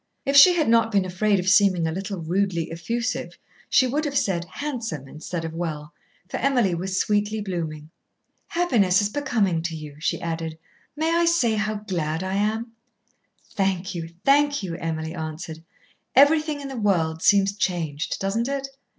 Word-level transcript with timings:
If 0.25 0.35
she 0.35 0.55
had 0.55 0.67
not 0.67 0.91
been 0.91 1.05
afraid 1.05 1.39
of 1.39 1.47
seeming 1.47 1.85
a 1.85 1.91
little 1.91 2.21
rudely 2.23 2.71
effusive 2.71 3.37
she 3.69 3.85
would 3.85 4.03
have 4.05 4.17
said 4.17 4.45
"handsome" 4.49 5.07
instead 5.07 5.45
of 5.45 5.53
"well," 5.53 5.93
for 6.27 6.37
Emily 6.37 6.73
was 6.73 6.97
sweetly 6.99 7.39
blooming. 7.39 7.91
"Happiness 8.47 9.03
is 9.03 9.09
becoming 9.09 9.61
to 9.61 9.75
you," 9.75 9.97
she 9.99 10.19
added. 10.19 10.57
"May 10.95 11.15
I 11.15 11.25
say 11.25 11.53
how 11.53 11.75
glad 11.75 12.23
I 12.23 12.33
am?" 12.33 12.71
"Thank 13.51 13.93
you, 13.93 14.09
thank 14.25 14.63
you!" 14.63 14.75
Emily 14.77 15.13
answered. 15.13 15.63
"Everything 16.15 16.61
in 16.61 16.67
the 16.67 16.77
world 16.77 17.21
seems 17.21 17.55
changed, 17.55 18.17
doesn't 18.19 18.47
it?" 18.47 18.69